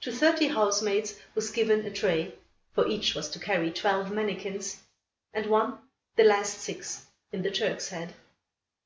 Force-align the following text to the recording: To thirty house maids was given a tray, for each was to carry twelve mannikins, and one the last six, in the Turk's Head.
To 0.00 0.10
thirty 0.10 0.46
house 0.46 0.80
maids 0.80 1.16
was 1.34 1.50
given 1.50 1.80
a 1.84 1.90
tray, 1.92 2.32
for 2.74 2.88
each 2.88 3.14
was 3.14 3.28
to 3.28 3.38
carry 3.38 3.70
twelve 3.70 4.10
mannikins, 4.10 4.78
and 5.34 5.44
one 5.44 5.76
the 6.16 6.24
last 6.24 6.62
six, 6.62 7.04
in 7.32 7.42
the 7.42 7.50
Turk's 7.50 7.88
Head. 7.88 8.14